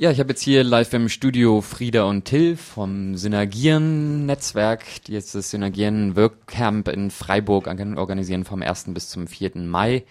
[0.00, 5.34] Ja, ich habe jetzt hier live im Studio Frieda und Till vom Synergieren-Netzwerk, die jetzt
[5.34, 8.94] das Synergieren-Workcamp in Freiburg organisieren vom 1.
[8.94, 9.56] bis zum 4.
[9.56, 10.04] Mai.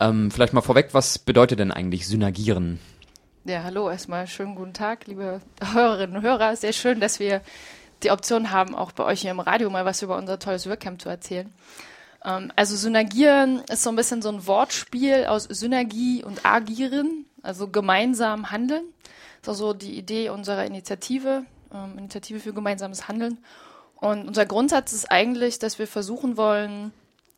[0.00, 2.80] Ähm, vielleicht mal vorweg, was bedeutet denn eigentlich Synergieren?
[3.44, 6.56] Ja, hallo erstmal, schönen guten Tag, liebe Hörerinnen und Hörer.
[6.56, 7.42] Sehr schön, dass wir
[8.04, 11.02] die Option haben, auch bei euch hier im Radio mal was über unser tolles Workcamp
[11.02, 11.52] zu erzählen.
[12.24, 17.68] Ähm, also Synergieren ist so ein bisschen so ein Wortspiel aus Synergie und Agieren, also
[17.68, 18.84] gemeinsam handeln.
[19.42, 23.38] Das ist auch so die Idee unserer Initiative, ähm, Initiative für gemeinsames Handeln.
[23.96, 26.92] Und unser Grundsatz ist eigentlich, dass wir versuchen wollen,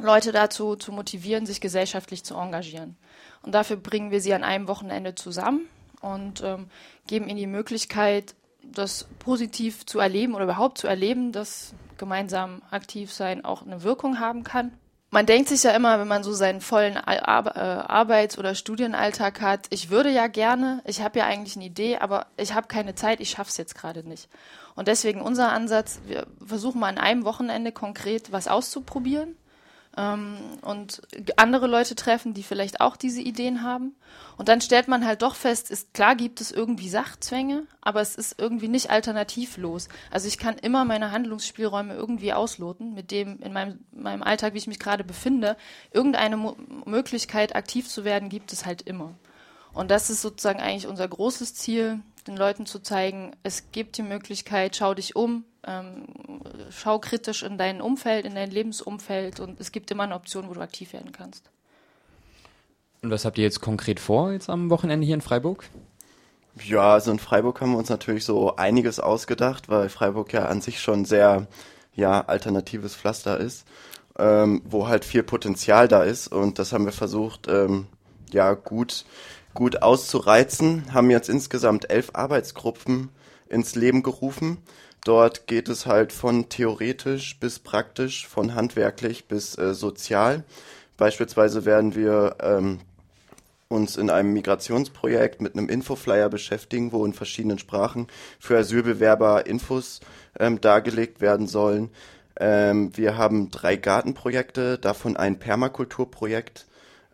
[0.00, 2.96] Leute dazu zu motivieren, sich gesellschaftlich zu engagieren.
[3.42, 5.68] Und dafür bringen wir sie an einem Wochenende zusammen
[6.00, 6.68] und ähm,
[7.06, 13.12] geben ihnen die Möglichkeit, das positiv zu erleben oder überhaupt zu erleben, dass gemeinsam aktiv
[13.12, 14.72] sein auch eine Wirkung haben kann.
[15.10, 19.66] Man denkt sich ja immer, wenn man so seinen vollen äh, Arbeits- oder Studienalltag hat,
[19.70, 23.20] ich würde ja gerne, ich habe ja eigentlich eine Idee, aber ich habe keine Zeit,
[23.20, 24.28] ich schaffe es jetzt gerade nicht.
[24.74, 29.36] Und deswegen unser Ansatz, wir versuchen mal an einem Wochenende konkret was auszuprobieren
[29.98, 31.02] und
[31.36, 33.96] andere Leute treffen, die vielleicht auch diese Ideen haben.
[34.36, 38.14] Und dann stellt man halt doch fest, ist klar gibt es irgendwie Sachzwänge, aber es
[38.14, 39.88] ist irgendwie nicht alternativlos.
[40.12, 44.58] Also ich kann immer meine Handlungsspielräume irgendwie ausloten, mit dem in meinem, meinem Alltag, wie
[44.58, 45.56] ich mich gerade befinde,
[45.90, 49.14] irgendeine Mo Möglichkeit aktiv zu werden, gibt es halt immer.
[49.72, 54.02] Und das ist sozusagen eigentlich unser großes Ziel, den Leuten zu zeigen, es gibt die
[54.02, 56.06] Möglichkeit, schau dich um, ähm,
[56.70, 60.54] schau kritisch in dein Umfeld, in dein Lebensumfeld und es gibt immer eine Option, wo
[60.54, 61.50] du aktiv werden kannst.
[63.02, 65.64] Und was habt ihr jetzt konkret vor, jetzt am Wochenende hier in Freiburg?
[66.64, 70.60] Ja, also in Freiburg haben wir uns natürlich so einiges ausgedacht, weil Freiburg ja an
[70.60, 71.46] sich schon sehr,
[71.94, 73.66] ja, alternatives Pflaster ist,
[74.18, 77.86] ähm, wo halt viel Potenzial da ist und das haben wir versucht, ähm,
[78.32, 79.04] ja, gut,
[79.54, 83.10] gut auszureizen, haben jetzt insgesamt elf Arbeitsgruppen
[83.48, 84.58] ins Leben gerufen.
[85.08, 90.44] Dort geht es halt von theoretisch bis praktisch, von handwerklich bis äh, sozial.
[90.98, 92.80] Beispielsweise werden wir ähm,
[93.68, 98.08] uns in einem Migrationsprojekt mit einem Infoflyer beschäftigen, wo in verschiedenen Sprachen
[98.38, 100.00] für Asylbewerber Infos
[100.38, 101.88] ähm, dargelegt werden sollen.
[102.38, 106.66] Ähm, wir haben drei Gartenprojekte, davon ein Permakulturprojekt,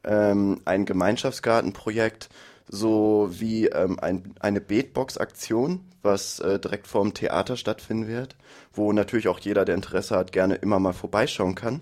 [0.02, 2.28] ähm, ein Gemeinschaftsgartenprojekt
[2.68, 8.36] sowie ähm, ein, eine Beetbox-Aktion, was äh, direkt vorm Theater stattfinden wird,
[8.72, 11.80] wo natürlich auch jeder, der Interesse hat, gerne immer mal vorbeischauen kann.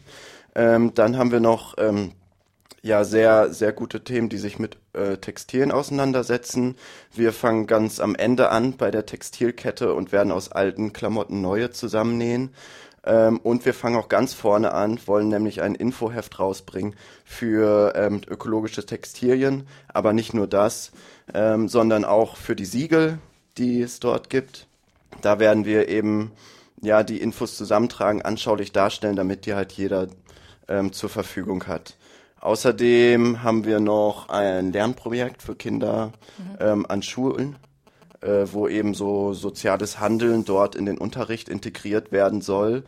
[0.54, 2.12] Ähm, dann haben wir noch ähm,
[2.82, 6.76] ja sehr sehr gute Themen, die sich mit äh, Textilien auseinandersetzen.
[7.14, 11.70] Wir fangen ganz am Ende an bei der Textilkette und werden aus alten Klamotten neue
[11.70, 12.50] zusammennähen.
[13.04, 18.20] Ähm, und wir fangen auch ganz vorne an, wollen nämlich ein Infoheft rausbringen für ähm,
[18.28, 20.92] ökologische Textilien, aber nicht nur das,
[21.34, 23.18] ähm, sondern auch für die Siegel,
[23.58, 24.66] die es dort gibt.
[25.20, 26.32] Da werden wir eben
[26.80, 30.08] ja die Infos zusammentragen, anschaulich darstellen, damit die halt jeder
[30.68, 31.96] ähm, zur Verfügung hat.
[32.40, 36.56] Außerdem haben wir noch ein Lernprojekt für Kinder mhm.
[36.60, 37.56] ähm, an Schulen,
[38.22, 42.84] äh, wo eben so soziales Handeln dort in den Unterricht integriert werden soll.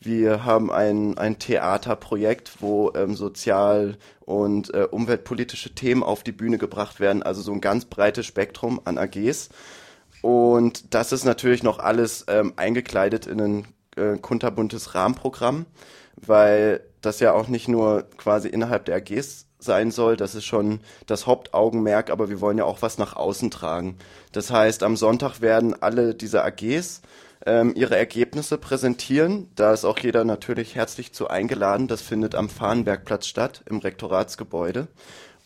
[0.00, 6.58] Wir haben ein, ein Theaterprojekt, wo ähm, sozial- und äh, umweltpolitische Themen auf die Bühne
[6.58, 9.48] gebracht werden, also so ein ganz breites Spektrum an AGs.
[10.22, 15.66] Und das ist natürlich noch alles ähm, eingekleidet in ein äh, kunterbuntes Rahmenprogramm,
[16.16, 20.80] weil das ja auch nicht nur quasi innerhalb der AGs sein soll, das ist schon
[21.06, 23.98] das Hauptaugenmerk, aber wir wollen ja auch was nach außen tragen.
[24.32, 27.02] Das heißt, am Sonntag werden alle diese AGs
[27.46, 29.48] ähm, ihre Ergebnisse präsentieren.
[29.54, 31.88] Da ist auch jeder natürlich herzlich zu eingeladen.
[31.88, 34.88] Das findet am Fahnenbergplatz statt, im Rektoratsgebäude.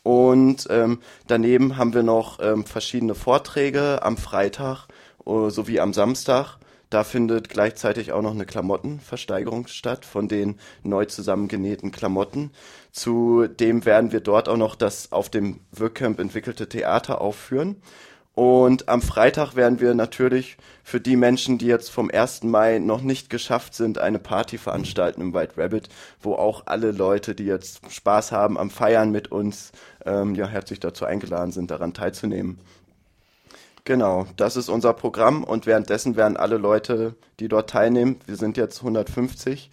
[0.02, 4.88] Und ähm, daneben haben wir noch ähm, verschiedene Vorträge am Freitag
[5.24, 6.56] uh, sowie am Samstag.
[6.92, 12.50] Da findet gleichzeitig auch noch eine Klamottenversteigerung statt von den neu zusammengenähten Klamotten.
[12.90, 17.76] Zudem werden wir dort auch noch das auf dem Workcamp entwickelte Theater aufführen.
[18.34, 22.42] Und am Freitag werden wir natürlich für die Menschen, die jetzt vom 1.
[22.42, 25.88] Mai noch nicht geschafft sind, eine Party veranstalten im White Rabbit,
[26.20, 29.72] wo auch alle Leute, die jetzt Spaß haben am Feiern mit uns,
[30.04, 32.58] ähm, ja herzlich dazu eingeladen sind, daran teilzunehmen.
[33.84, 38.56] Genau, das ist unser Programm und währenddessen werden alle Leute, die dort teilnehmen, wir sind
[38.56, 39.70] jetzt 150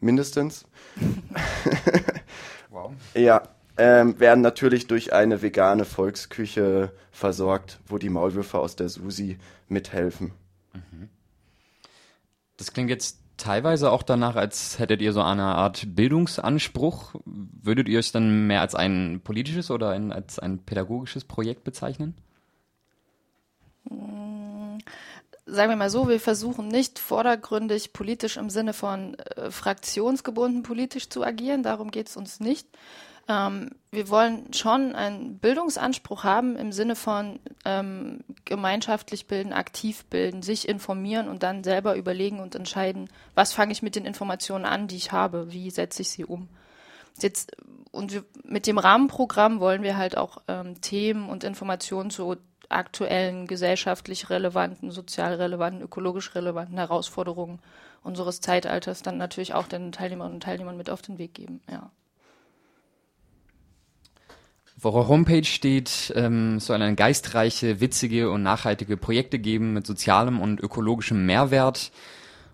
[0.00, 0.64] mindestens.
[2.70, 2.92] wow.
[3.14, 3.42] Ja,
[3.76, 9.38] ähm, werden natürlich durch eine vegane Volksküche versorgt, wo die Maulwürfe aus der Susi
[9.68, 10.32] mithelfen.
[10.74, 11.08] Mhm.
[12.56, 17.14] Das klingt jetzt teilweise auch danach, als hättet ihr so eine Art Bildungsanspruch.
[17.24, 22.14] Würdet ihr es dann mehr als ein politisches oder ein, als ein pädagogisches Projekt bezeichnen?
[23.84, 31.08] Sagen wir mal so, wir versuchen nicht vordergründig politisch im Sinne von äh, fraktionsgebunden politisch
[31.08, 31.62] zu agieren.
[31.62, 32.66] Darum geht es uns nicht.
[33.28, 40.42] Ähm, wir wollen schon einen Bildungsanspruch haben im Sinne von ähm, gemeinschaftlich bilden, aktiv bilden,
[40.42, 44.88] sich informieren und dann selber überlegen und entscheiden, was fange ich mit den Informationen an,
[44.88, 46.48] die ich habe, wie setze ich sie um.
[47.20, 47.52] Jetzt,
[47.90, 52.36] und wir, mit dem Rahmenprogramm wollen wir halt auch ähm, Themen und Informationen zu
[52.72, 57.58] aktuellen gesellschaftlich relevanten, sozial relevanten, ökologisch relevanten Herausforderungen
[58.02, 61.60] unseres Zeitalters dann natürlich auch den Teilnehmerinnen und Teilnehmern mit auf den Weg geben.
[61.70, 61.90] Ja.
[64.76, 69.86] Auf eurer Homepage steht, ähm, es soll eine geistreiche, witzige und nachhaltige Projekte geben mit
[69.86, 71.92] sozialem und ökologischem Mehrwert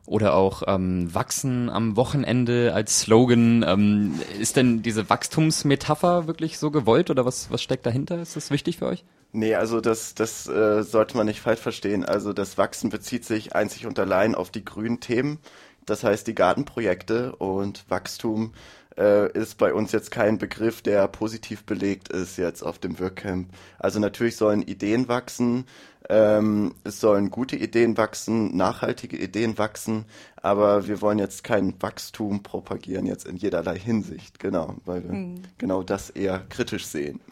[0.05, 3.65] oder auch ähm, Wachsen am Wochenende als Slogan.
[3.67, 8.21] Ähm, ist denn diese Wachstumsmetapher wirklich so gewollt oder was, was steckt dahinter?
[8.21, 9.05] Ist das wichtig für euch?
[9.33, 12.05] Nee, also das, das äh, sollte man nicht falsch verstehen.
[12.05, 15.39] Also das Wachsen bezieht sich einzig und allein auf die grünen Themen,
[15.85, 18.55] das heißt die Gartenprojekte und Wachstum
[18.99, 23.49] äh, ist bei uns jetzt kein Begriff, der positiv belegt ist jetzt auf dem Workcamp.
[23.79, 25.67] Also natürlich sollen Ideen wachsen,
[26.09, 32.43] ähm, es sollen gute Ideen wachsen, nachhaltige Ideen wachsen, aber wir wollen jetzt kein Wachstum
[32.43, 35.43] propagieren jetzt in jederlei Hinsicht, genau, weil wir hm.
[35.59, 37.21] genau das eher kritisch sehen.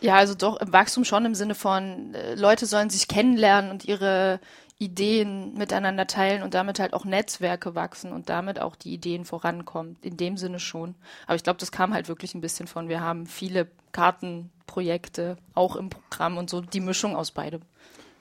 [0.00, 3.84] Ja, also doch im Wachstum schon im Sinne von, äh, Leute sollen sich kennenlernen und
[3.84, 4.40] ihre
[4.78, 9.96] Ideen miteinander teilen und damit halt auch Netzwerke wachsen und damit auch die Ideen vorankommen.
[10.02, 10.94] In dem Sinne schon.
[11.26, 15.74] Aber ich glaube, das kam halt wirklich ein bisschen von, wir haben viele Kartenprojekte auch
[15.74, 17.62] im Programm und so die Mischung aus beidem.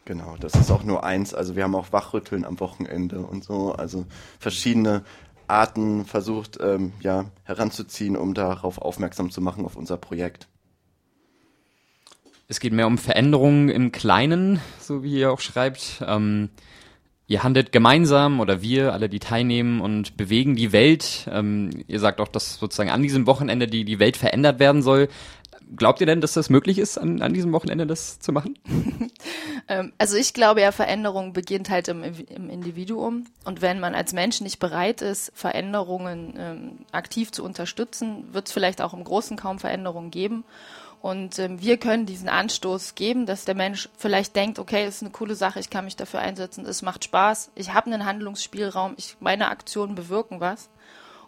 [0.06, 1.34] Genau, das ist auch nur eins.
[1.34, 3.74] Also wir haben auch Wachrütteln am Wochenende und so.
[3.74, 4.06] Also
[4.40, 5.04] verschiedene
[5.48, 10.48] Arten versucht ähm, ja heranzuziehen, um darauf aufmerksam zu machen auf unser Projekt.
[12.50, 16.02] Es geht mehr um Veränderungen im Kleinen, so wie ihr auch schreibt.
[16.08, 16.50] Ähm,
[17.28, 21.28] ihr handelt gemeinsam oder wir, alle, die teilnehmen und bewegen die Welt.
[21.30, 25.10] Ähm, ihr sagt auch, dass sozusagen an diesem Wochenende die, die Welt verändert werden soll.
[25.76, 28.58] Glaubt ihr denn, dass das möglich ist, an, an diesem Wochenende das zu machen?
[29.70, 33.26] Ähm, also ich glaube ja, Veränderung beginnt halt im, im, Individuum.
[33.44, 38.54] Und wenn man als Mensch nicht bereit ist, Veränderungen ähm, aktiv zu unterstützen, wird es
[38.54, 40.46] vielleicht auch im Großen kaum Veränderungen geben.
[41.02, 45.12] Und ähm, wir können diesen Anstoß geben, dass der Mensch vielleicht denkt, okay, ist eine
[45.12, 49.16] coole Sache, ich kann mich dafür einsetzen, es macht Spaß, ich habe einen Handlungsspielraum, ich,
[49.20, 50.70] meine Aktionen bewirken was.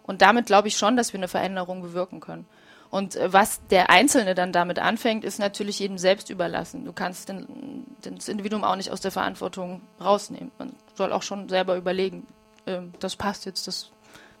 [0.02, 2.46] Und damit glaube ich schon, dass wir eine Veränderung bewirken können.
[2.90, 6.84] Und äh, was der Einzelne dann damit anfängt, ist natürlich jedem selbst überlassen.
[6.84, 10.50] Du kannst den, das Individuum auch nicht aus der Verantwortung rausnehmen.
[10.58, 12.26] Man soll auch schon selber überlegen,
[12.66, 13.92] äh, das passt jetzt, das,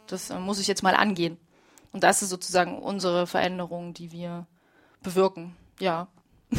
[0.08, 1.38] das äh, muss ich jetzt mal angehen.
[1.92, 4.46] Und das ist sozusagen unsere Veränderung, die wir
[5.02, 5.56] bewirken.
[5.78, 6.08] Ja.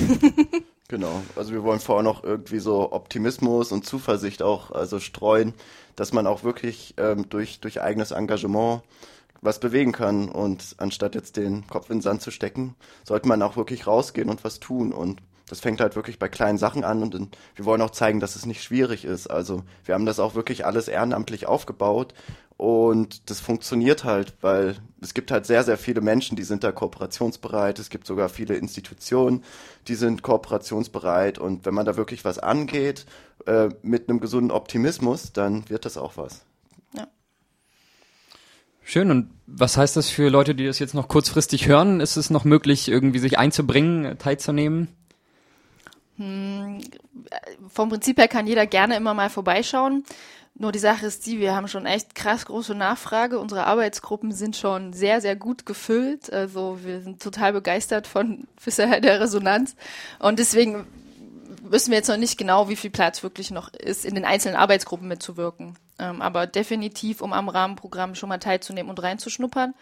[0.92, 5.54] Genau, also wir wollen vor allem noch irgendwie so Optimismus und Zuversicht auch also streuen,
[5.96, 8.82] dass man auch wirklich ähm, durch, durch eigenes Engagement
[9.40, 13.42] was bewegen kann und anstatt jetzt den Kopf in den Sand zu stecken, sollte man
[13.42, 17.04] auch wirklich rausgehen und was tun und das fängt halt wirklich bei kleinen Sachen an
[17.04, 19.28] und wir wollen auch zeigen, dass es nicht schwierig ist.
[19.28, 22.14] Also wir haben das auch wirklich alles ehrenamtlich aufgebaut
[22.62, 26.72] und das funktioniert halt, weil es gibt halt sehr, sehr viele Menschen, die sind da
[26.72, 27.80] kooperationsbereit.
[27.80, 29.44] Es gibt sogar viele Institutionen,
[29.88, 31.40] die sind kooperationsbereit.
[31.40, 33.08] Und wenn man da wirklich was angeht,
[33.48, 36.46] äh, mit einem gesunden Optimismus, dann wird das auch was.
[36.94, 37.08] Ja.
[38.84, 39.10] Schön.
[39.10, 42.00] Und was heißt das für Leute, die das jetzt noch kurzfristig hören?
[42.00, 44.88] Ist es noch möglich, irgendwie sich einzubringen, teilzunehmen?
[46.18, 46.80] Hm,
[47.70, 50.04] vom Prinzip her kann jeder gerne immer mal vorbeischauen.
[50.54, 53.40] Nur die Sache ist die, wir haben schon echt krass große Nachfrage.
[53.40, 56.32] Unsere Arbeitsgruppen sind schon sehr, sehr gut gefüllt.
[56.32, 59.76] Also wir sind total begeistert von bisher der Resonanz.
[60.20, 60.86] Und deswegen
[61.64, 64.56] wissen wir jetzt noch nicht genau, wie viel Platz wirklich noch ist, in den einzelnen
[64.56, 65.78] Arbeitsgruppen mitzuwirken.
[66.00, 69.76] Ähm, aber definitiv, um am Rahmenprogramm schon mal teilzunehmen und reinzuschnuppern.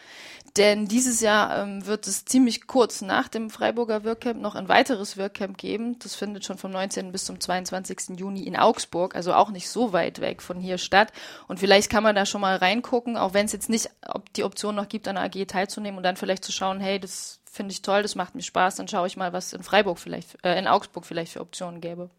[0.58, 5.16] Denn dieses Jahr ähm, wird es ziemlich kurz nach dem Freiburger Wirkcamp noch ein weiteres
[5.16, 5.98] Wirkcamp geben.
[6.00, 7.12] Das findet schon vom 19.
[7.12, 8.20] bis zum 22.
[8.20, 11.14] Juni in Augsburg, also auch nicht so weit weg von hier statt.
[11.48, 14.44] Und vielleicht kann man da schon mal reingucken, auch wenn es jetzt nicht ob die
[14.44, 17.72] Option noch gibt, an der AG teilzunehmen und dann vielleicht zu schauen, hey, das finde
[17.72, 20.58] ich toll, das macht mir Spaß, dann schaue ich mal, was in Freiburg vielleicht, äh,
[20.58, 22.10] in Augsburg vielleicht für Optionen gäbe.